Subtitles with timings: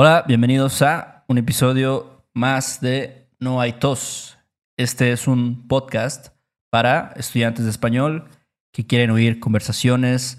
[0.00, 4.38] Hola, bienvenidos a un episodio más de No hay tos.
[4.76, 6.28] Este es un podcast
[6.70, 8.28] para estudiantes de español
[8.72, 10.38] que quieren oír conversaciones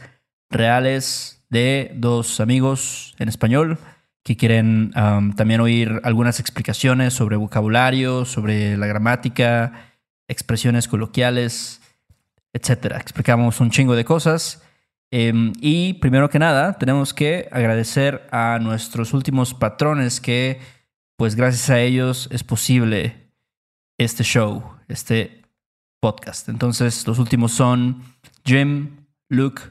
[0.50, 3.80] reales de dos amigos en español,
[4.24, 9.92] que quieren um, también oír algunas explicaciones sobre vocabulario, sobre la gramática,
[10.30, 11.82] expresiones coloquiales,
[12.54, 12.96] etc.
[12.98, 14.64] Explicamos un chingo de cosas.
[15.12, 20.60] Em, y primero que nada, tenemos que agradecer a nuestros últimos patrones que,
[21.18, 23.32] pues gracias a ellos es posible
[23.98, 25.42] este show, este
[26.00, 26.48] podcast.
[26.50, 28.04] Entonces, los últimos son
[28.46, 29.62] Jim, Luke,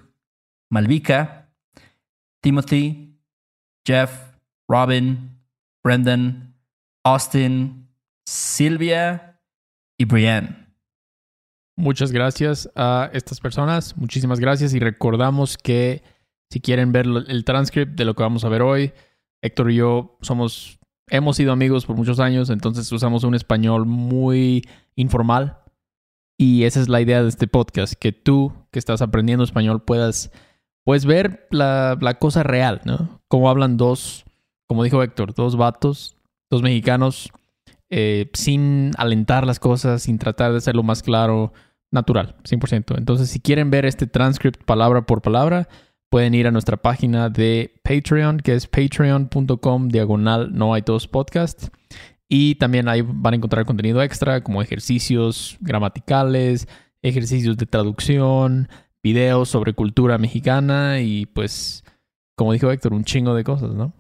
[0.70, 1.48] Malvika,
[2.42, 3.16] Timothy,
[3.86, 4.10] Jeff,
[4.68, 5.40] Robin,
[5.82, 6.54] Brendan,
[7.04, 7.88] Austin,
[8.26, 9.40] Silvia
[9.98, 10.67] y Brienne.
[11.78, 13.96] Muchas gracias a estas personas.
[13.96, 16.02] Muchísimas gracias y recordamos que
[16.50, 18.92] si quieren ver el transcript de lo que vamos a ver hoy,
[19.42, 24.68] Héctor y yo somos hemos sido amigos por muchos años, entonces usamos un español muy
[24.96, 25.58] informal
[26.36, 30.32] y esa es la idea de este podcast, que tú que estás aprendiendo español puedas
[31.06, 33.20] ver la, la cosa real, ¿no?
[33.28, 34.24] Como hablan dos,
[34.66, 36.16] como dijo Héctor, dos vatos,
[36.50, 37.30] dos mexicanos,
[37.88, 41.52] eh, sin alentar las cosas, sin tratar de hacerlo más claro,
[41.90, 42.98] natural, 100%.
[42.98, 45.68] Entonces, si quieren ver este transcript palabra por palabra,
[46.10, 51.68] pueden ir a nuestra página de Patreon, que es patreon.com diagonal no hay todos podcast.
[52.28, 56.68] Y también ahí van a encontrar contenido extra como ejercicios gramaticales,
[57.02, 58.68] ejercicios de traducción,
[59.02, 61.84] videos sobre cultura mexicana y pues,
[62.36, 63.94] como dijo Héctor, un chingo de cosas, ¿no?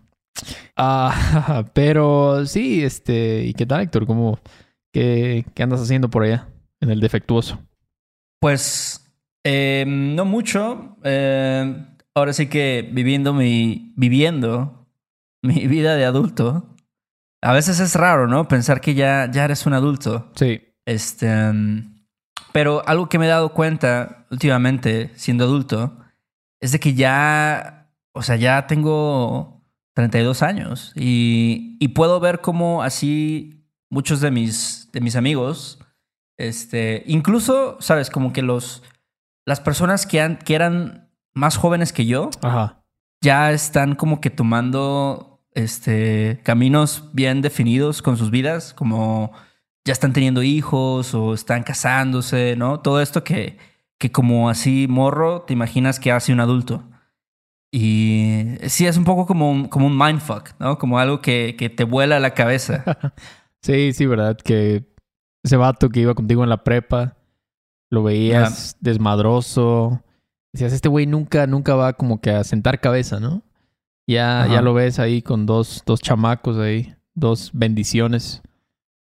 [0.76, 4.06] Ah, pero sí, este, ¿y qué tal Héctor?
[4.06, 4.38] ¿Cómo,
[4.92, 6.48] qué, qué andas haciendo por allá
[6.80, 7.58] en el defectuoso?
[8.40, 9.04] Pues
[9.44, 10.96] eh, no mucho.
[11.04, 14.86] Eh, ahora sí que viviendo mi, viviendo
[15.42, 16.74] mi vida de adulto.
[17.40, 18.48] A veces es raro, ¿no?
[18.48, 20.30] Pensar que ya, ya eres un adulto.
[20.34, 20.60] Sí.
[20.86, 21.28] Este,
[22.52, 25.98] pero algo que me he dado cuenta últimamente, siendo adulto,
[26.60, 29.62] es de que ya, o sea, ya tengo
[29.94, 35.78] 32 años y, y puedo ver cómo así muchos de mis, de mis amigos
[36.38, 38.82] este, incluso, sabes, como que los
[39.48, 42.28] las personas que, que eran más jóvenes que yo
[43.22, 49.32] ya están como que tomando este caminos bien definidos con sus vidas, como
[49.86, 52.80] ya están teniendo hijos o están casándose, ¿no?
[52.80, 53.56] Todo esto que,
[53.98, 56.84] que como así morro te imaginas que hace un adulto.
[57.72, 60.76] Y sí, es un poco como un, como un mindfuck, ¿no?
[60.76, 62.84] Como algo que, que te vuela la cabeza.
[63.62, 64.36] sí, sí, ¿verdad?
[64.36, 64.84] Que
[65.48, 67.16] ese vato que iba contigo en la prepa,
[67.90, 70.02] lo veías desmadroso.
[70.52, 73.42] Decías, este güey nunca, nunca va como que a sentar cabeza, ¿no?
[74.06, 78.42] Ya, ya lo ves ahí con dos, dos chamacos ahí, dos bendiciones.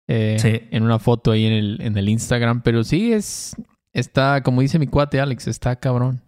[0.08, 2.62] Eh, en una foto ahí en el, en el Instagram.
[2.62, 3.54] Pero sí es.
[3.92, 6.22] Está, como dice mi cuate Alex, está cabrón.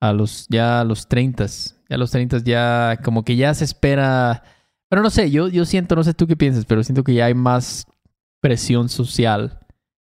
[0.00, 1.46] A los, ya a los 30.
[1.88, 4.42] Ya a los 30 ya como que ya se espera.
[4.88, 7.26] Pero no sé, yo, yo siento, no sé tú qué piensas, pero siento que ya
[7.26, 7.86] hay más
[8.46, 9.58] presión social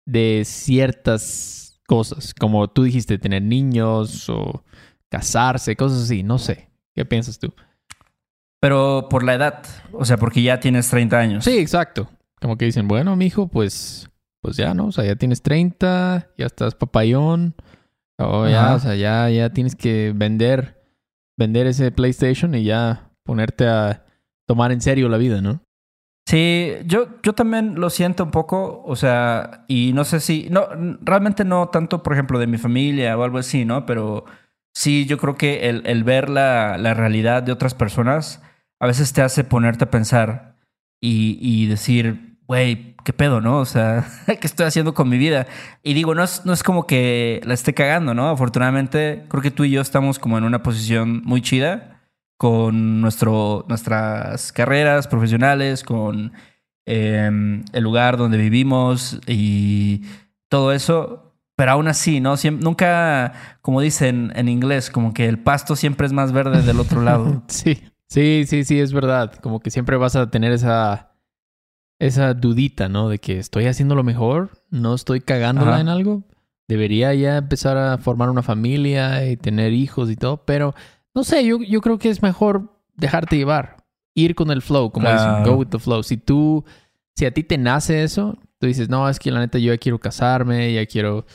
[0.05, 4.65] de ciertas cosas, como tú dijiste, tener niños o
[5.09, 6.69] casarse, cosas así, no sé.
[6.93, 7.53] ¿Qué piensas tú?
[8.59, 9.63] Pero por la edad,
[9.93, 11.45] o sea, porque ya tienes 30 años.
[11.45, 12.09] Sí, exacto.
[12.41, 14.09] Como que dicen, bueno, mijo, pues
[14.41, 14.87] pues ya, ¿no?
[14.87, 17.55] O sea, ya tienes 30, ya estás papayón.
[18.17, 20.83] O ya, o sea, ya, ya tienes que vender,
[21.37, 24.05] vender ese PlayStation y ya ponerte a
[24.45, 25.64] tomar en serio la vida, ¿no?
[26.27, 30.67] Sí, yo, yo también lo siento un poco, o sea, y no sé si, no,
[31.01, 33.85] realmente no tanto, por ejemplo, de mi familia o algo así, ¿no?
[33.85, 34.25] Pero
[34.73, 38.41] sí, yo creo que el, el ver la, la, realidad de otras personas
[38.79, 40.55] a veces te hace ponerte a pensar
[40.99, 43.59] y, y decir, güey, ¿qué pedo, no?
[43.59, 45.45] O sea, ¿qué estoy haciendo con mi vida?
[45.83, 48.29] Y digo, no es, no es como que la esté cagando, ¿no?
[48.29, 51.94] Afortunadamente, creo que tú y yo estamos como en una posición muy chida
[52.37, 56.33] con nuestro, nuestras carreras profesionales, con
[56.85, 60.03] em, el lugar donde vivimos y
[60.49, 61.33] todo eso.
[61.57, 62.35] Pero aún así, ¿no?
[62.59, 67.01] nunca, como dicen en inglés, como que el pasto siempre es más verde del otro
[67.01, 67.43] lado.
[67.47, 69.33] sí, sí, sí, sí, es verdad.
[69.41, 71.15] Como que siempre vas a tener esa,
[71.97, 73.07] esa dudita, ¿no?
[73.07, 76.23] De que estoy haciendo lo mejor, no estoy cagándola en algo.
[76.67, 80.73] Debería ya empezar a formar una familia y tener hijos y todo, pero
[81.15, 83.77] no sé, yo, yo creo que es mejor dejarte llevar,
[84.13, 86.03] ir con el flow, como dicen, go with the flow.
[86.03, 86.63] Si tú,
[87.15, 89.77] si a ti te nace eso, tú dices, no, es que la neta yo ya
[89.77, 91.25] quiero casarme, ya quiero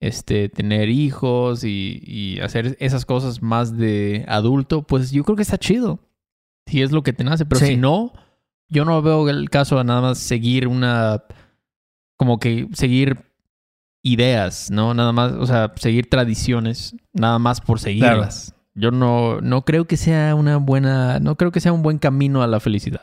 [0.00, 5.42] este, tener hijos y, y hacer esas cosas más de adulto, pues yo creo que
[5.42, 6.00] está chido.
[6.66, 7.44] Si es lo que te nace.
[7.46, 7.66] Pero Sí.
[7.66, 8.12] si no,
[8.68, 11.24] yo no veo el caso de nada más seguir una.
[12.16, 13.18] Como que seguir
[14.02, 14.94] ideas, ¿no?
[14.94, 18.54] Nada más, o sea, seguir tradiciones, nada más por seguirlas.
[18.80, 21.18] Yo no, no creo que sea una buena.
[21.20, 23.02] No creo que sea un buen camino a la felicidad.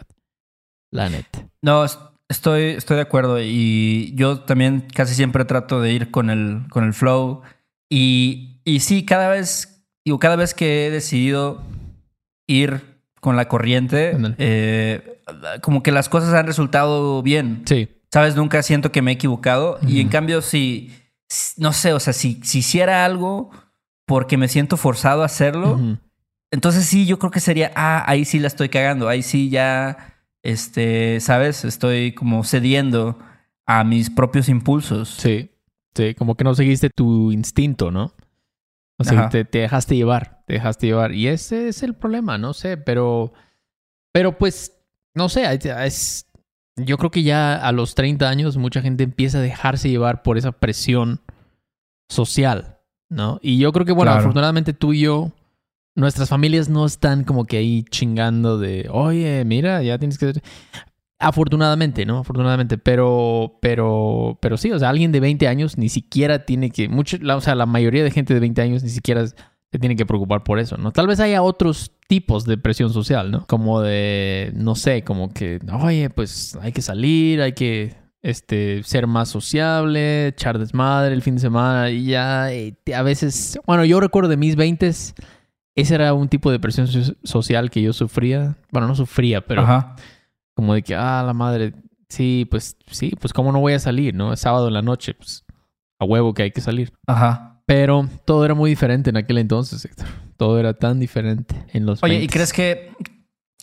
[0.91, 1.47] La neta.
[1.61, 3.39] No, es- estoy, estoy de acuerdo.
[3.41, 7.41] Y yo también casi siempre trato de ir con el, con el flow.
[7.89, 11.61] Y, y sí, cada vez, digo, cada vez que he decidido
[12.47, 12.81] ir
[13.21, 15.21] con la corriente, eh,
[15.61, 17.63] como que las cosas han resultado bien.
[17.65, 17.89] Sí.
[18.11, 18.35] ¿Sabes?
[18.35, 19.79] Nunca siento que me he equivocado.
[19.85, 20.91] Y en cambio, si-
[21.57, 23.51] no sé, o sea, si, si hiciera algo
[24.07, 25.79] porque me siento forzado a hacerlo,
[26.49, 30.15] entonces sí, yo creo que sería, ah, ahí sí la estoy cagando, ahí sí ya,
[30.41, 31.65] este, ¿sabes?
[31.65, 33.19] Estoy como cediendo
[33.65, 35.09] a mis propios impulsos.
[35.09, 35.51] Sí.
[35.93, 38.13] Sí, como que no seguiste tu instinto, ¿no?
[38.97, 41.11] O sea, te, te dejaste llevar, te dejaste llevar.
[41.11, 43.33] Y ese es el problema, no sé, pero,
[44.13, 44.73] pero pues,
[45.15, 45.43] no sé,
[45.85, 46.27] es,
[46.77, 50.37] yo creo que ya a los 30 años mucha gente empieza a dejarse llevar por
[50.37, 51.21] esa presión
[52.09, 52.76] social,
[53.09, 53.39] ¿no?
[53.41, 54.19] Y yo creo que, bueno, Claro.
[54.21, 55.31] afortunadamente tú y yo,
[55.95, 60.33] nuestras familias no están como que ahí chingando de, oye, mira, ya tienes que...
[61.19, 62.19] Afortunadamente, ¿no?
[62.19, 66.89] Afortunadamente, pero, pero, pero sí, o sea, alguien de 20 años ni siquiera tiene que,
[66.89, 69.95] mucho, la- o sea, la mayoría de gente de 20 años ni siquiera se tiene
[69.95, 70.91] que preocupar por eso, ¿no?
[70.91, 73.47] Tal vez haya otros tipos de presión social, ¿no?
[73.47, 77.95] Como de, no sé, como que, oye, pues hay que salir, hay que,
[78.27, 82.49] este, ser más sociable, echar desmadre el fin de semana y ya,
[82.95, 87.13] a veces, bueno, yo recuerdo de mis 20 ese era un tipo de presión so-
[87.23, 89.95] social que yo sufría, bueno, no sufría, pero Ajá.
[90.55, 91.73] como de que, ah, la madre,
[92.09, 94.33] sí, pues sí, pues cómo no voy a salir, ¿no?
[94.33, 95.45] Es sábado en la noche, pues
[95.99, 96.91] a huevo que hay que salir.
[97.05, 97.61] Ajá.
[97.65, 100.07] Pero todo era muy diferente en aquel entonces, Héctor.
[100.37, 102.31] Todo era tan diferente en los Oye, ¿y 20s.
[102.31, 102.91] crees que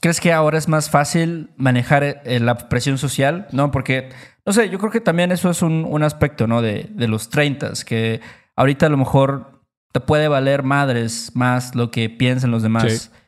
[0.04, 3.46] crees que ahora es más fácil manejar eh, la presión social?
[3.52, 4.10] No, porque,
[4.44, 6.60] no sé, yo creo que también eso es un, un aspecto, ¿no?
[6.60, 8.20] De, de los 30, que
[8.54, 9.62] ahorita a lo mejor
[9.92, 12.92] te puede valer madres más lo que piensen los demás.
[12.92, 13.18] Sí.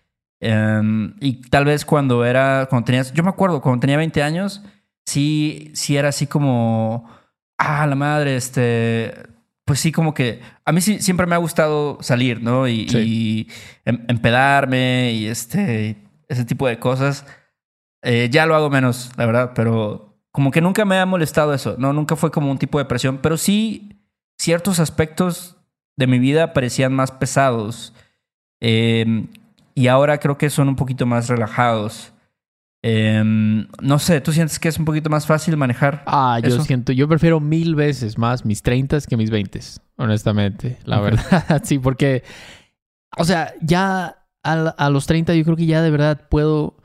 [0.40, 4.62] Em, y tal vez cuando era, cuando tenías, yo me acuerdo, cuando tenía 20 años,
[5.06, 7.08] sí, sí era así como,
[7.56, 9.14] ah, la madre, este,
[9.64, 12.68] pues sí, como que a mí sí, siempre me ha gustado salir, ¿no?
[12.68, 12.98] Y, Sí.
[12.98, 13.48] y
[13.86, 15.96] em- empedarme y este,
[16.28, 17.26] ese tipo de cosas.
[18.02, 21.76] Eh, ya lo hago menos, la verdad, pero como que nunca me ha molestado eso,
[21.78, 21.92] ¿no?
[21.92, 23.96] Nunca fue como un tipo de presión, pero sí
[24.38, 25.56] ciertos aspectos
[25.96, 27.94] de mi vida parecían más pesados.
[28.60, 29.26] Eh,
[29.74, 32.12] y ahora creo que son un poquito más relajados.
[32.82, 36.04] Eh, no sé, ¿tú sientes que es un poquito más fácil manejar?
[36.06, 39.58] Ah, yo siento, yo prefiero mil veces más mis 30 que mis 20,
[39.96, 41.60] honestamente, la verdad.
[41.64, 42.22] sí, porque,
[43.16, 46.76] o sea, ya a, a los 30 yo creo que ya de verdad puedo,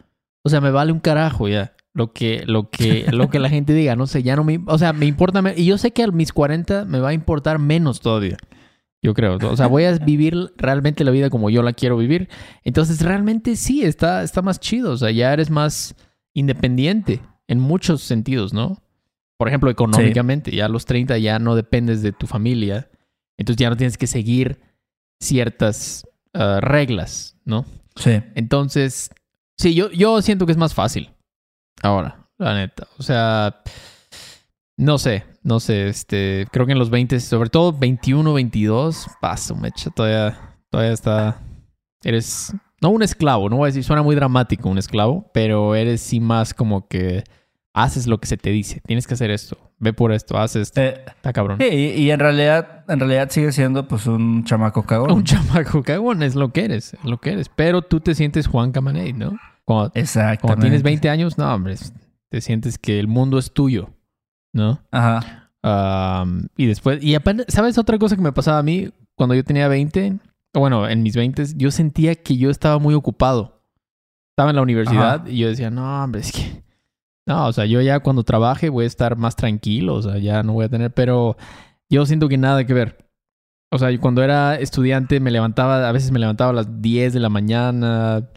[0.43, 3.73] o sea, me vale un carajo ya lo que, lo que, lo que la gente
[3.73, 6.07] diga, no sé, ya no me, o sea, me importa, y yo sé que a
[6.07, 8.37] mis 40 me va a importar menos todavía.
[9.03, 12.29] Yo creo, o sea, voy a vivir realmente la vida como yo la quiero vivir.
[12.63, 14.91] Entonces, realmente sí, está, está más chido.
[14.91, 15.95] O sea, ya eres más
[16.35, 18.77] independiente en muchos sentidos, ¿no?
[19.37, 22.91] Por ejemplo, económicamente, ya a los 30 ya no dependes de tu familia.
[23.37, 24.59] Entonces ya no tienes que seguir
[25.19, 27.65] ciertas ah, reglas, ¿no?
[27.95, 28.21] Sí.
[28.35, 29.09] Entonces,
[29.57, 31.09] sí, yo, yo siento que es más fácil.
[31.81, 32.87] Ahora, la neta.
[32.97, 33.61] O sea,
[34.77, 39.55] no sé, no sé, este, creo que en los 20, sobre todo 21, 22, paso,
[39.55, 41.41] mecha, todavía, todavía está,
[42.03, 46.01] eres, no un esclavo, no voy a decir, suena muy dramático un esclavo, pero eres
[46.01, 47.23] sí más como que
[47.73, 50.81] haces lo que se te dice, tienes que hacer esto, ve por esto, haces esto,
[50.81, 51.57] Eh, está cabrón.
[51.59, 55.11] sí, y, y en realidad, en realidad sigue siendo pues un chamaco cagón.
[55.11, 58.47] Un chamaco cagón es lo que eres, es lo que eres, pero tú te sientes
[58.47, 59.37] Juan Camaney, ¿no?
[59.63, 60.47] Cuando, Exacto.
[60.47, 61.75] Cuando tienes 20 años, no, hombre,
[62.29, 63.89] te sientes que el mundo es tuyo,
[64.53, 64.81] ¿no?
[64.91, 65.51] Ajá.
[65.63, 69.43] Am, y después, y apenas, ¿sabes otra cosa que me pasaba a mí cuando yo
[69.43, 70.17] tenía 20?
[70.53, 73.61] O Bueno, en mis 20 yo sentía que yo estaba muy ocupado.
[74.31, 75.29] Estaba en la universidad Ajá.
[75.29, 76.63] y yo decía, no, hombre, es que...
[77.27, 80.43] No, o sea, yo ya cuando trabaje voy a estar más tranquilo, o sea, ya
[80.43, 81.37] no voy a tener, pero
[81.89, 83.07] yo siento que nada que ver.
[83.73, 87.13] O sea, yo cuando era estudiante me levantaba, a veces me levantaba a las 10
[87.13, 88.27] de la mañana,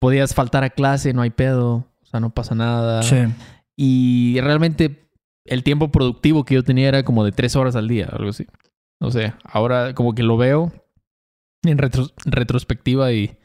[0.00, 3.02] podías faltar a clase, no hay pedo, o sea, no pasa nada.
[3.02, 3.16] Sí.
[3.76, 5.08] Y realmente
[5.46, 8.46] el tiempo productivo que yo tenía era como de tres horas al día, algo así.
[9.00, 10.72] No sé, ahora como que lo veo
[11.62, 13.36] en retro- retrospectiva y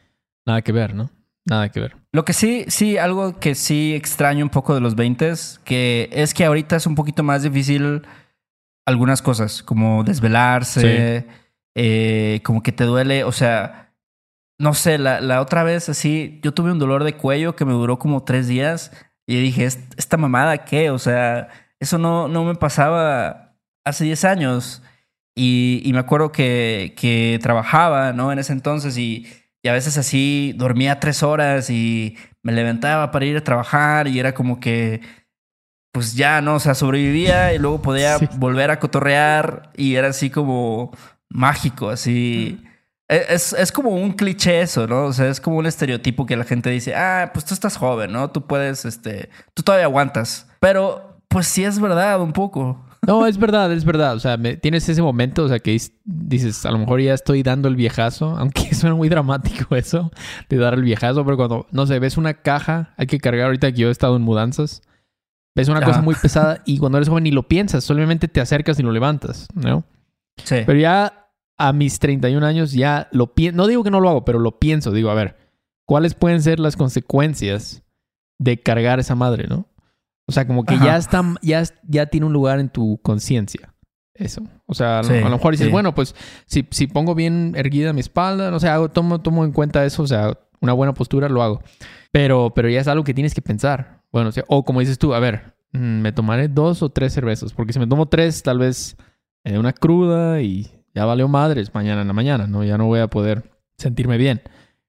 [0.46, 1.10] nada que ver, ¿no?
[1.44, 1.96] Nada que ver.
[2.12, 5.32] Lo que sí, sí, algo que sí extraño un poco de los 20
[5.64, 8.02] que es que ahorita es un poquito más difícil
[8.86, 11.26] algunas cosas, como desvelarse,
[11.74, 13.92] eh, como que te duele, o sea,
[14.58, 17.72] no sé, la, la, otra vez así, yo tuve un dolor de cuello que me
[17.72, 18.92] duró como tres días
[19.26, 20.90] y dije, ¿esta mamada qué?
[20.90, 21.48] O sea,
[21.80, 24.82] eso no, no me pasaba hace 10 años.
[25.34, 28.32] Y, y me acuerdo que, que, trabajaba, ¿no?
[28.32, 29.26] En ese entonces y,
[29.62, 34.18] y, a veces así dormía tres horas y me levantaba para ir a trabajar y
[34.18, 35.00] era como que,
[35.92, 36.56] pues ya, ¿no?
[36.56, 40.90] O sea, sobrevivía y luego podía volver a cotorrear y era así como
[41.28, 42.62] mágico, así.
[43.08, 45.04] E, es, es, como un cliché eso, ¿no?
[45.04, 48.12] O sea, es como un estereotipo que la gente dice, ah, pues tú estás joven,
[48.12, 48.30] ¿no?
[48.30, 50.48] Tú puedes, este, tú todavía aguantas.
[50.60, 52.84] Pero, pues sí es verdad, un poco.
[53.04, 54.14] No, es verdad, es verdad.
[54.14, 57.68] O sea, tienes ese momento, o sea, que dices, a lo mejor ya estoy dando
[57.68, 60.12] el viejazo, aunque suena muy dramático eso,
[60.48, 63.72] de dar el viejazo, pero cuando, no sé, ves una caja, hay que cargar ahorita
[63.72, 64.82] que yo he estado en mudanzas,
[65.56, 68.78] ves una cosa muy pesada y cuando eres joven ni lo piensas, solamente te acercas
[68.78, 69.84] y lo levantas, ¿no?
[70.44, 70.58] Sí.
[70.64, 71.28] Pero ya
[71.58, 74.60] a mis 31 años ya lo pienso, no digo que no lo hago, pero lo
[74.60, 75.36] pienso, digo, a ver,
[75.86, 77.82] ¿cuáles pueden ser las consecuencias
[78.38, 79.66] de cargar esa madre, no?
[80.26, 83.74] O sea, como que ya está, ya, ya tiene un lugar en tu conciencia.
[84.14, 84.42] Eso.
[84.66, 86.14] O sea, a lo mejor dices, bueno, pues
[86.46, 90.02] si, si pongo bien erguida mi espalda, no sé, hago, tomo, tomo en cuenta eso,
[90.02, 91.62] o sea, una buena postura, lo hago.
[92.12, 94.02] Pero, pero ya es algo que tienes que pensar.
[94.12, 97.12] Bueno, o, sea, o como dices tú, a ver, mm, me tomaré dos o tres
[97.12, 98.96] cervezas, porque si me tomo tres, tal vez
[99.44, 102.62] en una cruda y ya valió madres mañana en la mañana, ¿no?
[102.64, 104.42] Ya no voy a poder sentirme bien.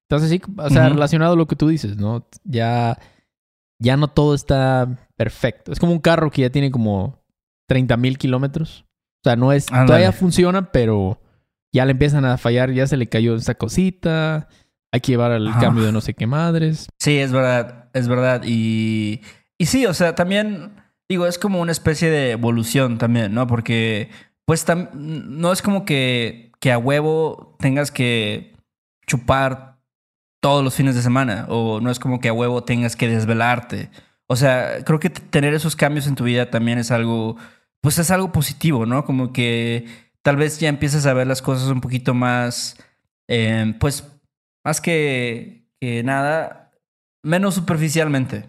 [0.04, 2.28] Entonces sí, o sea, relacionado a lo que tú dices, ¿no?
[2.44, 3.00] Ya,
[3.84, 4.88] ya no todo está
[5.18, 5.72] perfecto.
[5.72, 7.22] Es como un carro que ya tiene como
[7.68, 8.86] 30 mil kilómetros.
[9.26, 9.66] O sea, no es.
[9.66, 11.22] Todavía funciona, pero
[11.74, 14.48] ya le empiezan a fallar, ya se le cayó esa cosita.
[14.92, 16.88] Hay que llevar al cambio de no sé qué madres.
[17.00, 18.44] Sí, es verdad, es verdad.
[18.46, 19.22] Y,
[19.58, 20.76] y sí, o sea, también,
[21.10, 23.48] digo, es como una especie de evolución también, ¿no?
[23.48, 24.12] Porque,
[24.46, 28.56] pues, no es como que, que a huevo tengas que
[29.08, 29.73] chupar
[30.44, 33.90] todos los fines de semana, o no es como que a huevo tengas que desvelarte.
[34.28, 37.38] O sea, creo que tener esos cambios en tu vida también es algo,
[37.80, 39.06] pues es algo positivo, ¿no?
[39.06, 39.88] Como que
[40.22, 42.76] tal vez ya empiezas a ver las cosas un poquito más,
[43.30, 44.06] eh, pues,
[44.66, 46.74] más que, que, nada,
[47.24, 48.46] menos superficialmente.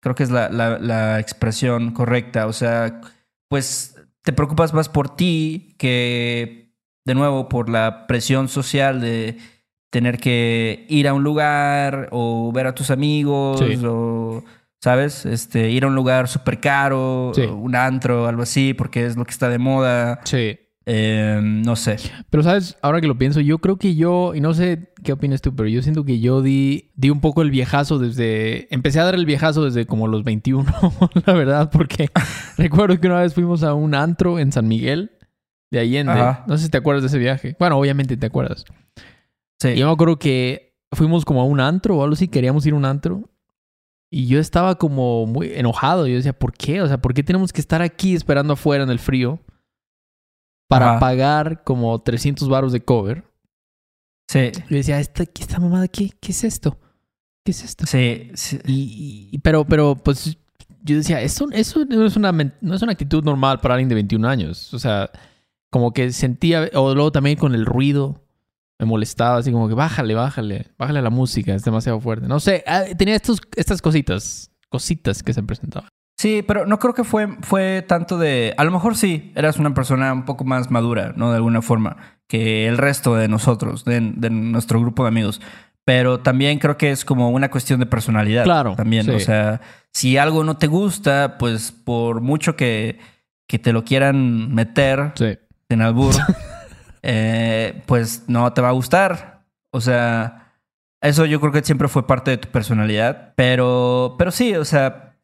[0.00, 2.48] Creo que es la, la expresión correcta.
[2.48, 3.00] O sea,
[3.48, 6.74] pues te preocupas más por ti que,
[7.04, 9.38] de nuevo, por la presión social de
[9.92, 14.42] tener que ir a un lugar o ver a tus amigos o
[14.80, 15.26] ¿sabes?
[15.26, 19.30] Este, ir a un lugar súper caro, un antro, algo así, porque es lo que
[19.30, 20.20] está de moda.
[20.24, 20.58] Sí.
[20.86, 21.98] Em, no sé.
[22.30, 22.76] Pero, ¿sabes?
[22.80, 25.68] Ahora que lo pienso, yo creo que yo, y no sé qué opinas tú, pero
[25.68, 28.66] yo siento que yo di, di un poco el viejazo desde.
[28.74, 30.64] Empecé a dar el viejazo desde como los 21,
[31.26, 32.08] la verdad, porque
[32.56, 35.12] recuerdo que una vez fuimos a un antro en San Miguel
[35.70, 36.14] de Allende.
[36.46, 37.56] No sé si te acuerdas de ese viaje.
[37.58, 38.64] Bueno, obviamente te acuerdas.
[39.62, 39.76] Sí.
[39.76, 42.76] yo me acuerdo que fuimos como a un antro o algo así, queríamos ir a
[42.76, 43.28] un antro.
[44.10, 46.06] Y yo estaba como muy enojado.
[46.06, 46.82] Yo decía, ¿por qué?
[46.82, 49.40] O sea, ¿por qué tenemos que estar aquí esperando afuera en el frío
[50.68, 53.24] para pagar como 300 baros de cover?
[54.28, 54.52] Sí.
[54.68, 56.10] Yo decía, ¿esta, esta mamada qué?
[56.20, 56.78] ¿Qué es esto?
[57.42, 57.86] ¿Qué es esto?
[57.86, 58.30] Sí.
[58.66, 60.36] Y, pero, pero, pues
[60.82, 63.94] yo decía, eso, eso no, es una, no es una actitud normal para alguien de
[63.94, 64.74] 21 años.
[64.74, 65.10] O sea,
[65.70, 68.22] como que sentía, o luego también con el ruido
[68.82, 72.26] me molestaba, así como que bájale, bájale, bájale a la música, es demasiado fuerte.
[72.26, 75.88] No sé, ah, tenía estos, estas cositas, cositas que se presentaban.
[76.18, 78.54] Sí, pero no creo que fue, fue tanto de.
[78.56, 81.30] A lo mejor sí, eras una persona un poco más madura, ¿no?
[81.30, 81.96] De alguna forma,
[82.26, 85.40] que el resto de nosotros, de, nuestro grupo de amigos.
[85.84, 88.42] Pero también creo que es como una cuestión de personalidad.
[88.42, 88.74] Claro.
[88.74, 89.60] También, o sea,
[89.92, 92.98] si algo no te gusta, pues por mucho que,
[93.46, 95.12] que te lo quieran meter
[95.68, 96.14] en albur.
[97.02, 99.44] Eh, pues no te va a gustar.
[99.70, 100.54] O sea,
[101.00, 103.34] eso yo creo que siempre fue parte de tu personalidad.
[103.36, 105.16] Pero, pero sí, o sea,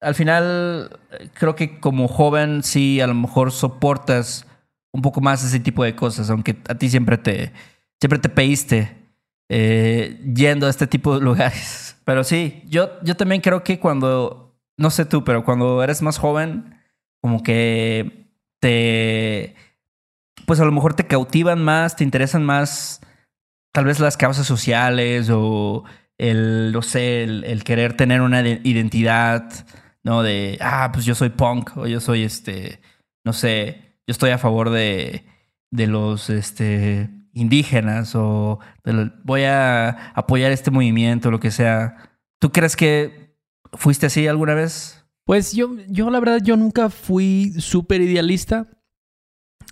[0.00, 0.98] al final
[1.34, 4.46] creo que como joven sí a lo mejor soportas
[4.92, 7.52] un poco más ese tipo de cosas, aunque a ti siempre te,
[8.00, 8.96] siempre te pediste
[9.48, 11.96] eh, yendo a este tipo de lugares.
[12.04, 16.18] Pero sí, yo, yo también creo que cuando, no sé tú, pero cuando eres más
[16.18, 16.76] joven,
[17.20, 19.54] como que te
[20.46, 23.00] pues a lo mejor te cautivan más, te interesan más
[23.72, 25.84] tal vez las causas sociales o
[26.18, 29.66] el, no sé, el, querer tener una identidad,
[30.02, 30.22] ¿no?
[30.22, 32.80] De, ah, pues yo soy punk o yo soy este,
[33.24, 35.26] no sé, yo estoy a favor de,
[35.70, 38.60] de los este, indígenas o
[39.24, 41.96] voy a apoyar este movimiento, lo que sea.
[42.40, 43.36] ¿Tú crees que
[43.74, 45.04] fuiste así alguna vez?
[45.26, 48.68] Pues yo, yo la verdad, yo nunca fui súper idealista.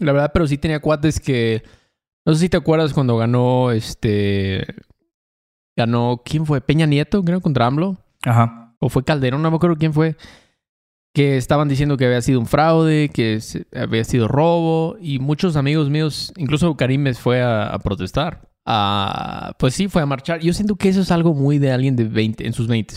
[0.00, 1.62] La verdad, pero sí tenía cuates que.
[2.26, 4.66] No sé si te acuerdas cuando ganó este.
[5.76, 6.60] ganó, ¿quién fue?
[6.60, 7.98] Peña Nieto, creo, contra AMLO.
[8.22, 8.74] Ajá.
[8.80, 10.16] O fue Calderón, no me acuerdo quién fue.
[11.12, 13.38] Que estaban diciendo que había sido un fraude, que
[13.74, 14.96] había sido robo.
[15.00, 18.48] Y muchos amigos míos, incluso Karim me fue a, a protestar.
[19.58, 20.40] Pues sí, fue a marchar.
[20.40, 22.94] Yo siento que eso es algo muy de alguien de 20, en sus 20.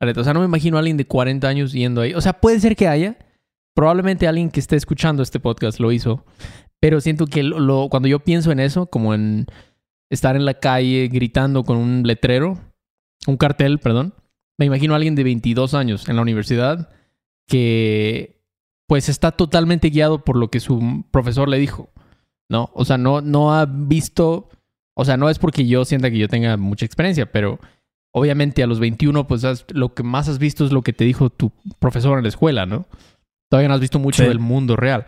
[0.00, 2.14] La neta, o sea, no me imagino a alguien de 40 años yendo ahí.
[2.14, 3.16] O sea, puede ser que haya.
[3.74, 6.24] Probablemente alguien que esté escuchando este podcast lo hizo.
[6.80, 9.46] Pero siento que lo- lo- cuando yo pienso en eso, como en
[10.10, 12.58] estar en la calle gritando con un letrero,
[13.26, 14.14] un cartel, perdón,
[14.58, 16.90] me imagino a alguien de 22 años en la universidad
[17.48, 18.40] que
[18.88, 21.88] pues está totalmente guiado por lo que su profesor le dijo,
[22.50, 22.70] ¿no?
[22.74, 24.50] O sea, no, no ha visto,
[24.94, 27.58] o sea, no es porque yo sienta que yo tenga mucha experiencia, pero
[28.12, 31.04] obviamente a los 21 pues has- lo que más has visto es lo que te
[31.04, 32.86] dijo tu profesor en la escuela, ¿no?
[33.52, 34.28] Todavía no has visto mucho Sí.
[34.30, 35.04] del mundo real.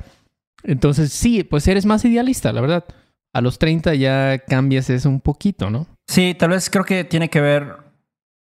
[0.64, 2.84] Entonces sí, pues eres más idealista, la verdad.
[3.32, 5.86] A los 30 ya cambias eso un poquito, ¿no?
[6.06, 7.78] Sí, tal vez creo que tiene que ver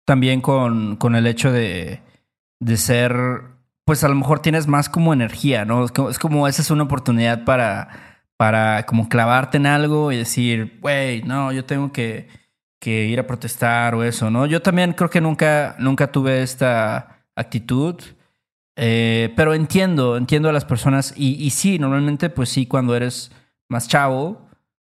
[0.06, 2.00] también con, con el hecho de,
[2.62, 3.14] de ser,
[3.84, 5.84] pues a lo mejor tienes más como energía, ¿no?
[5.84, 10.18] Es como, es como esa es una oportunidad para, para como clavarte en algo y
[10.18, 12.30] decir, güey, no, yo tengo que,
[12.80, 14.46] que ir a protestar o eso, ¿no?
[14.46, 17.96] Yo también creo que nunca, nunca tuve esta actitud.
[18.82, 23.30] Eh, pero entiendo, entiendo a las personas y, y sí, normalmente pues sí, cuando eres
[23.70, 24.48] más chavo,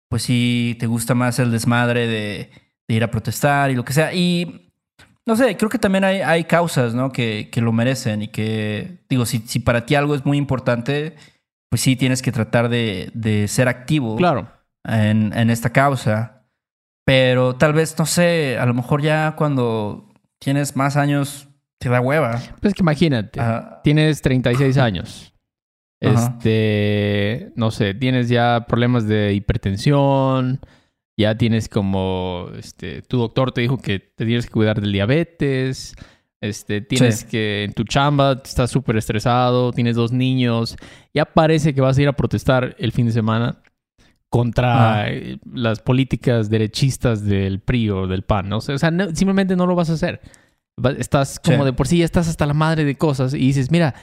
[0.07, 2.51] pues sí te gusta más el desmadre de,
[2.87, 4.13] de ir a protestar y lo que sea.
[4.13, 4.69] Y
[5.25, 7.11] no sé, creo que también hay, hay causas, ¿no?
[7.11, 11.15] Que, que lo merecen y que, digo, si, si para ti algo es muy importante,
[11.69, 14.47] pues sí tienes que tratar de, de ser activo Claro.
[14.83, 16.45] en, en esta causa.
[17.03, 20.07] Pero tal vez, no sé, a lo mejor ya cuando
[20.39, 21.47] tienes más años
[21.81, 22.39] te da hueva.
[22.61, 23.39] Pues que imagínate.
[23.41, 23.81] Ajá.
[23.83, 25.33] Tienes 36 años.
[26.03, 26.35] Ajá.
[26.37, 30.59] Este, no sé, tienes ya problemas de hipertensión,
[31.19, 35.95] ya tienes como, este, tu doctor te dijo que te tienes que cuidar del diabetes,
[36.41, 37.27] este, tienes Sí.
[37.27, 40.75] que en tu chamba estás súper estresado, tienes dos niños,
[41.13, 43.61] ya parece que vas a ir a protestar el fin de semana
[44.29, 45.11] contra Ajá.
[45.53, 48.61] las políticas derechistas del PRI o del PAN, ¿no?
[48.61, 50.21] Sea, o sea, no- simplemente no lo vas a hacer.
[50.97, 51.65] Estás como Sí.
[51.65, 53.93] de por sí, ya estás hasta la madre de cosas y dices, mira,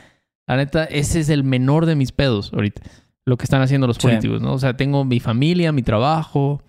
[0.47, 2.83] la neta, ese es el menor de mis pedos ahorita.
[3.27, 4.03] Lo que están haciendo los Sí.
[4.03, 4.53] políticos, ¿no?
[4.55, 6.63] O sea, tengo mi familia, mi trabajo.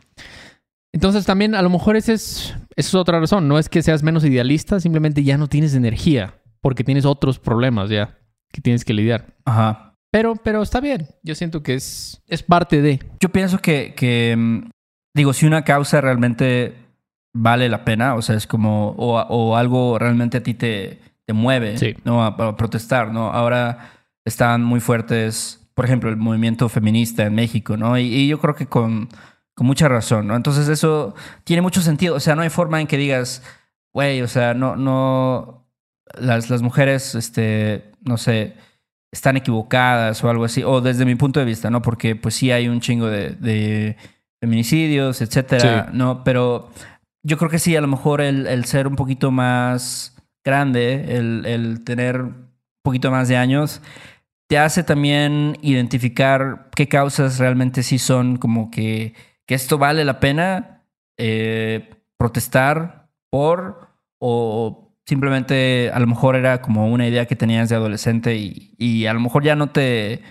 [0.94, 3.48] Entonces también a lo mejor ese es, esa es otra razón.
[3.48, 7.90] No es que seas menos idealista, simplemente ya no tienes energía porque tienes otros problemas
[7.90, 8.18] ya
[8.52, 9.36] que tienes que lidiar.
[9.46, 9.96] Ajá.
[10.12, 11.08] Pero, pero está bien.
[11.22, 13.00] Yo siento que es, es parte de.
[13.20, 14.70] Yo pienso que, que, mm,
[15.16, 16.74] digo, si una causa realmente
[17.34, 21.34] vale la pena, o sea, es como, o, o algo realmente a ti te, te
[21.34, 21.96] mueve, Sí.
[22.04, 22.24] ¿no?
[22.24, 23.32] A, a protestar, ¿no?
[23.32, 23.92] Ahora
[24.26, 27.98] están muy fuertes, por ejemplo, el movimiento feminista en México, ¿no?
[27.98, 29.10] Y, y yo creo que con,
[29.54, 30.36] con mucha razón, ¿no?
[30.36, 33.44] Entonces eso tiene mucho sentido, o sea, no hay forma en que digas,
[33.94, 35.68] güey, o sea, no, no,
[36.20, 38.56] las, las mujeres, este, no sé,
[39.12, 41.82] están equivocadas o algo así, o desde mi punto de vista, ¿no?
[41.82, 43.96] Porque pues sí hay un chingo de, de
[44.40, 45.98] feminicidios, etcétera, Sí.
[45.98, 46.24] ¿no?
[46.24, 46.70] Pero
[47.24, 51.46] yo creo que sí, a lo mejor el, el ser un poquito más grande, el,
[51.46, 52.50] el tener un
[52.84, 53.82] poquito más de años,
[54.48, 59.14] te hace también identificar qué causas realmente sí son como que,
[59.46, 60.84] que esto vale la pena
[61.18, 67.76] eh, protestar por o simplemente a lo mejor era como una idea que tenías de
[67.76, 70.22] adolescente y, y a lo mejor ya no te,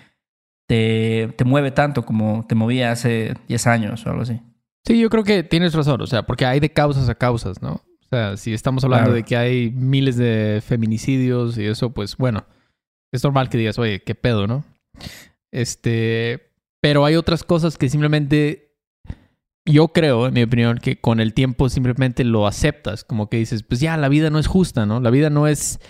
[0.66, 4.40] te, te mueve tanto como te movía hace 10 años o algo así.
[4.88, 6.00] Sí, yo creo que tienes razón.
[6.00, 7.72] O sea, porque hay de causas a causas, ¿no?
[7.74, 9.16] O sea, si estamos hablando Claro.
[9.16, 12.46] de que hay miles de feminicidios y eso, pues bueno,
[13.12, 14.64] es normal que digas, oye, qué pedo, ¿no?
[15.52, 18.78] Este, pero hay otras cosas que simplemente,
[19.66, 23.62] yo creo, en mi opinión, que con el tiempo simplemente lo aceptas, como que dices,
[23.62, 25.00] pues ya, la vida no es justa, ¿no?
[25.00, 25.80] La vida no es,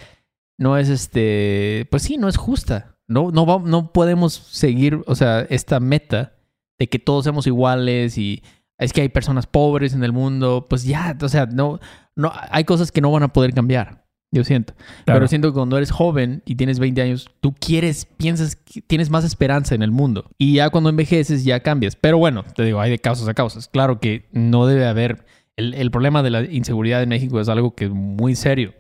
[0.59, 2.99] no es este, pues sí, no es justa.
[3.07, 6.35] No, no, no podemos seguir, o sea, esta meta
[6.81, 8.43] de que todos seamos iguales y
[8.79, 11.81] es que hay personas pobres en el mundo, pues ya, o sea, no,
[12.17, 14.75] no, hay cosas que no van a poder cambiar, yo siento.
[15.05, 19.25] Pero siento que cuando eres joven y tienes 20 años, tú quieres, piensas, tienes más
[19.25, 20.31] esperanza en el mundo.
[20.39, 21.97] Y ya cuando envejeces ya cambias.
[21.97, 23.69] Pero bueno, te digo, hay de causas a causas.
[23.69, 27.75] Claro que no debe haber, el, el problema de la inseguridad en México es algo
[27.75, 28.75] que es muy serio.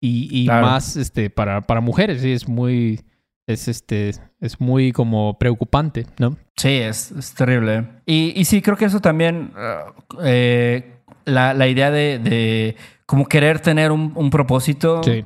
[0.00, 0.66] Y, y Claro.
[0.66, 3.00] más este, para, para mujeres, sí, es muy,
[3.46, 6.36] es este, es muy como preocupante, ¿no?
[6.56, 7.86] Sí, es, es terrible.
[8.06, 12.76] Y, y sí, creo que eso también, uh, eh, la, la idea de, de
[13.06, 15.24] como querer tener un, un propósito Sí.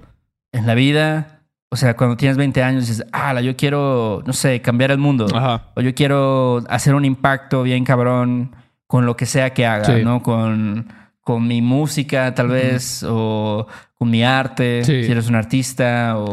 [0.53, 1.41] en la vida.
[1.71, 5.27] O sea, cuando tienes 20 años dices, ah, yo quiero, no sé, cambiar el mundo.
[5.35, 5.71] Ajá.
[5.75, 8.55] O yo quiero hacer un impacto bien cabrón
[8.87, 10.05] con lo que sea que haga, Sí.
[10.05, 10.23] ¿no?
[10.23, 10.87] Con,
[11.25, 13.67] con mi música, tal vez, o
[13.99, 15.05] con mi arte, Sí.
[15.05, 16.25] si eres un artista, o,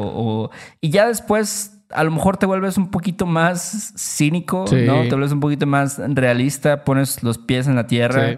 [0.45, 0.51] o-
[0.81, 4.83] Y ya después, a lo mejor te vuelves un poquito más cínico, Sí.
[4.85, 5.01] ¿no?
[5.03, 8.37] Te vuelves un poquito más realista, pones los pies en la tierra Sí.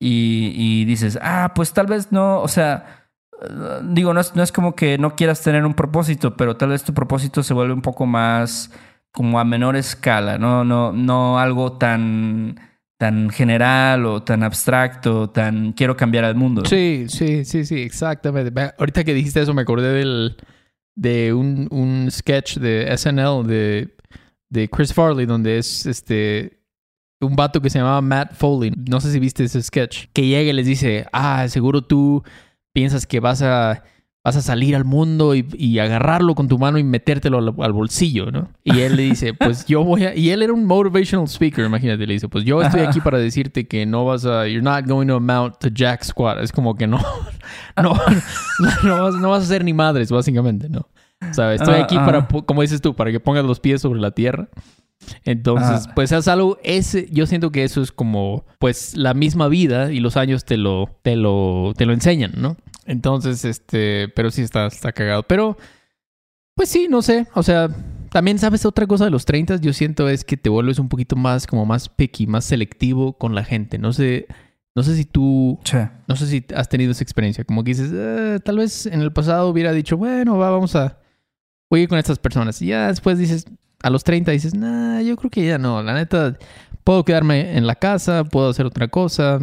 [0.00, 3.06] y, y dices, ah, pues tal vez no, o sea,
[3.42, 6.70] eh, digo, no es, no es como que no quieras tener un propósito, pero tal
[6.70, 8.70] vez tu propósito se vuelve un poco más
[9.12, 12.58] como a menor escala, no, no, no algo tan,
[13.02, 16.64] tan general o tan abstracto, tan quiero cambiar al mundo.
[16.64, 18.52] Sí, sí, sí, sí, exactamente.
[18.78, 20.36] Ahorita que dijiste eso me acordé del,
[20.94, 23.96] de un, un sketch de SNL de,
[24.50, 26.60] de Chris Farley donde es este
[27.20, 28.70] un vato que se llamaba Matt Foley.
[28.88, 30.06] No sé si viste ese sketch.
[30.12, 32.22] Que llega y les dice, ah, seguro tú
[32.72, 33.82] piensas que vas a,
[34.24, 37.72] vas a salir al mundo y, y agarrarlo con tu mano y metértelo al, al
[37.72, 38.50] bolsillo, ¿no?
[38.62, 40.14] Y él le dice, pues yo voy a...
[40.14, 42.06] Y él era un motivational speaker, imagínate.
[42.06, 44.46] Le dice, pues yo estoy aquí para decirte que no vas a...
[44.46, 46.38] You're not going to amount to jack squat.
[46.38, 46.98] Es como que no...
[47.82, 47.94] No,
[48.84, 50.88] no, vas, no vas a ser ni madres, básicamente, ¿no?
[51.28, 54.10] O sea, estoy aquí para, como dices tú, para que pongas los pies sobre la
[54.10, 54.48] tierra.
[55.24, 59.92] Entonces, pues es algo, ese, yo siento que eso es como, pues la misma vida
[59.92, 62.56] y los años te lo, te lo, te lo enseñan, ¿no?
[62.86, 65.22] Entonces, este, pero sí está, está cagado.
[65.24, 65.56] Pero,
[66.56, 67.68] pues sí, no sé, o sea,
[68.10, 71.16] también sabes otra cosa de los 30, yo siento es que te vuelves un poquito
[71.16, 73.78] más, como más picky, más selectivo con la gente.
[73.78, 74.26] No sé,
[74.74, 75.78] no sé si tú, Sí.
[76.08, 79.12] no sé si has tenido esa experiencia, como que dices, "Eh, tal vez en el
[79.12, 80.98] pasado hubiera dicho, bueno, va, vamos a,
[81.70, 82.60] voy a ir con estas personas.
[82.60, 83.46] Y ya después dices,
[83.82, 86.36] a los 30 dices, nah, yo creo que ya no, la neta,
[86.84, 89.38] puedo quedarme en la casa, puedo hacer otra cosa.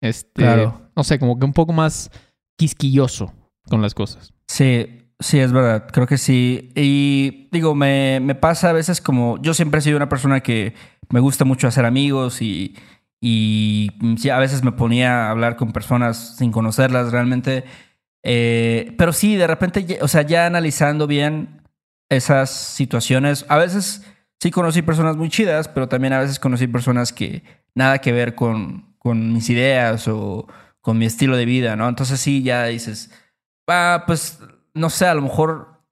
[0.00, 0.85] Este, Claro.
[0.96, 2.10] No sé, como que un poco más
[2.56, 3.32] quisquilloso
[3.68, 4.32] con las cosas.
[4.48, 5.86] Sí, sí, es verdad.
[5.92, 6.70] Creo que sí.
[6.74, 9.40] Y digo, me, me pasa a veces como.
[9.42, 10.74] Yo siempre he sido una persona que
[11.10, 12.74] me gusta mucho hacer amigos y,
[13.20, 17.64] y sí, a veces me ponía a hablar con personas sin conocerlas realmente.
[18.22, 21.62] Eh, pero sí, de repente, o sea, ya analizando bien
[22.08, 24.04] esas situaciones, a veces
[24.40, 27.42] sí conocí personas muy chidas, pero también a veces conocí personas que
[27.74, 30.46] nada que ver con, con mis ideas o
[30.86, 31.88] con mi estilo de vida, ¿no?
[31.88, 33.10] Entonces sí, ya dices,
[33.66, 34.38] ah, pues
[34.72, 35.82] no sé, a lo mejor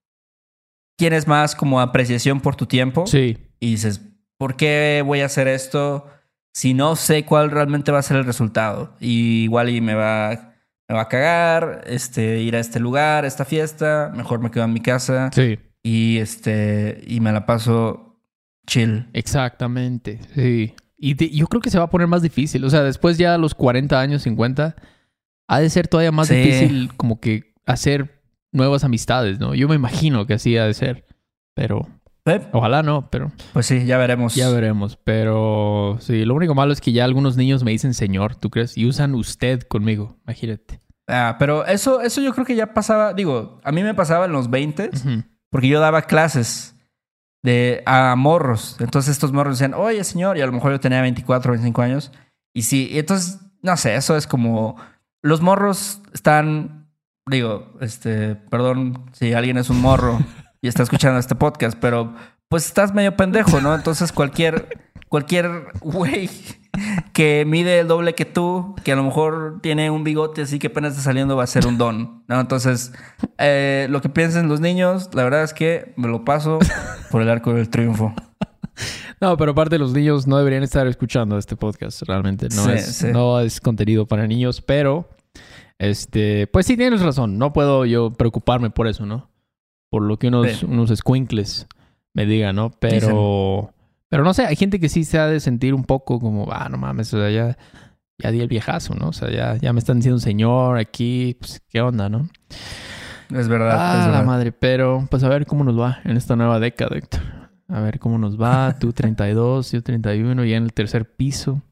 [0.97, 4.03] tienes más como apreciación por tu tiempo Sí, y dices,
[4.39, 6.09] ¿por qué voy a hacer esto
[6.53, 8.95] si no sé cuál realmente va a ser el resultado?
[9.01, 10.55] Y igual y me va,
[10.87, 14.63] me va a cagar, este, ir a este lugar, a esta fiesta, mejor me quedo
[14.63, 18.21] en mi casa sí, y este, y me la paso
[18.65, 19.09] chill.
[19.13, 20.73] exactamente, sí.
[21.05, 23.35] Y te- yo creo que se va a poner más difícil, o sea, después ya
[23.35, 24.75] a los 40 años, 50,
[25.49, 26.35] ha de ser todavía más Sí.
[26.37, 29.55] difícil como que hacer nuevas amistades, ¿no?
[29.55, 31.05] Yo me imagino que así ha de ser,
[31.55, 31.87] pero
[32.27, 33.33] Eh, ojalá no, pero...
[33.53, 34.35] Pues sí, ya veremos.
[34.35, 38.37] Ya veremos, pero sí, lo único malo es que ya algunos niños me dicen señor,
[38.37, 38.79] ¿tú crees?
[38.79, 40.81] Y usan usted conmigo, imagínate.
[41.07, 44.33] Ah, pero eso, eso yo creo que ya pasaba, digo, a mí me pasaba en
[44.33, 45.23] los 20 Ujú.
[45.51, 46.74] porque yo daba clases
[47.45, 48.77] de a morros.
[48.81, 52.11] Entonces estos morros decían, oye señor, y a lo mejor yo tenía 24, 25 años.
[52.55, 54.77] Y sí, entonces, no sé, eso es como,
[55.23, 56.89] los morros están,
[57.27, 60.19] digo, este, perdón si alguien es un morro
[60.63, 62.15] y está escuchando este podcast, pero
[62.49, 63.75] pues estás medio pendejo, ¿no?
[63.75, 66.31] Entonces cualquier, cualquier güey
[67.13, 70.67] que mide el doble que tú, que a lo mejor tiene un bigote así que
[70.69, 72.41] apenas está saliendo, va a ser un don, ¿no?
[72.41, 72.93] Entonces,
[73.39, 76.59] eh, lo que piensen los niños, la verdad es que me lo paso
[77.11, 78.15] por el arco del triunfo.
[79.21, 82.49] No, pero aparte los niños no deberían estar escuchando este podcast, realmente.
[82.55, 83.07] No, Sí, es, sí.
[83.13, 85.09] no es contenido para niños, pero,
[85.79, 87.39] este, pues sí, tienes razón.
[87.39, 89.31] No puedo yo preocuparme por eso, ¿no?
[89.91, 91.69] Por lo que unos, unos squinkles
[92.13, 92.71] me digan, ¿no?
[92.81, 93.73] Pero,
[94.09, 96.69] pero no sé, hay gente que sí se ha de sentir un poco como, ah,
[96.71, 97.57] no mames, o sea, ya,
[98.19, 99.09] ya di el viejazo, ¿no?
[99.09, 102.29] O sea, ya, ya me están diciendo señor aquí, pues, ¿qué onda, no?
[103.31, 104.25] Es verdad, Ah, es la verdad.
[104.25, 107.21] madre, pero pues a ver cómo nos va en esta nueva década, Héctor.
[107.69, 108.77] A ver cómo nos va.
[108.79, 111.63] Tú 32, yo 31, ya en el tercer piso.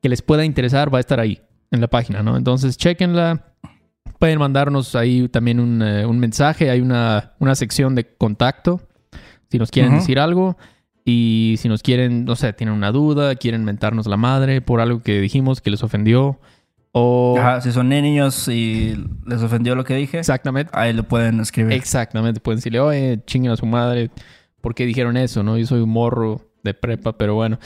[0.00, 1.40] que les pueda interesar va a estar ahí
[1.74, 2.36] en la página, ¿no?
[2.36, 3.54] Entonces, chequenla.
[4.18, 6.70] Pueden mandarnos ahí también un, eh, un mensaje.
[6.70, 8.80] Hay una, una sección de contacto
[9.50, 10.56] si nos quieren decir algo.
[11.04, 15.02] Y si nos quieren, no sé, tienen una duda, quieren mentarnos la madre por algo
[15.02, 16.40] que dijimos que les ofendió.
[16.92, 17.36] O.
[17.38, 20.70] Ajá, si son niños y les ofendió lo que dije, Exactamente.
[20.74, 21.72] ahí lo pueden escribir.
[21.72, 22.40] Exactamente.
[22.40, 24.10] Pueden decirle, oye, chinguen a su madre.
[24.60, 25.42] ¿Por qué dijeron eso?
[25.42, 27.58] No, yo soy un morro de prepa, pero bueno.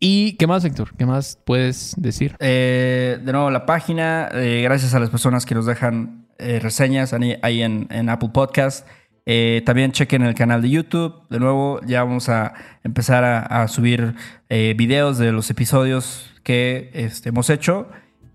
[0.00, 0.90] ¿Y qué más, Héctor?
[0.96, 2.36] ¿Qué más puedes decir?
[2.38, 7.12] Eh, de nuevo, la página, eh, gracias a las personas que nos dejan eh, reseñas
[7.42, 8.86] ahí en, en Apple Podcast.
[9.30, 11.28] Eh, también chequen el canal de YouTube.
[11.28, 14.14] De nuevo, ya vamos a empezar a, a subir
[14.48, 17.88] eh, videos de los episodios que este, hemos hecho.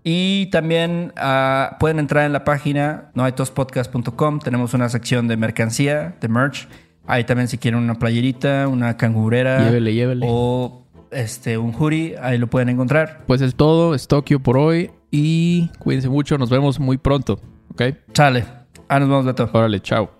[0.04, 4.38] Y también ah, pueden entrar en la página noaitospodcast.com.
[4.38, 6.68] Tenemos una sección de mercancía, de merch.
[7.06, 10.26] Ahí también si quieren una playerita, una cangurera Llévele, llévele.
[10.28, 10.83] o
[11.14, 13.22] este, un hoodie, ahí lo pueden encontrar.
[13.26, 13.94] Pues es todo.
[13.94, 14.90] Es Tokio por hoy.
[15.10, 16.38] Y cuídense mucho.
[16.38, 17.40] Nos vemos muy pronto.
[17.72, 17.82] ¿Ok?
[18.12, 18.44] Sale.
[18.88, 19.48] Ah, nos vemos, Beto.
[19.52, 20.10] Órale, chao.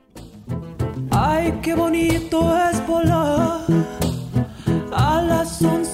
[1.10, 3.60] Ay, qué bonito es volar
[4.92, 5.93] a las 11